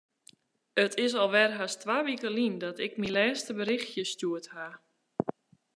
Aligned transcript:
It 0.83 0.93
is 1.05 1.13
alwer 1.21 1.51
hast 1.59 1.79
twa 1.83 1.97
wike 2.07 2.29
lyn 2.31 2.55
dat 2.65 2.77
ik 2.85 2.93
myn 2.99 3.13
lêste 3.15 3.51
berjochtsje 3.59 4.03
stjoerd 4.11 4.47
haw. 4.55 4.73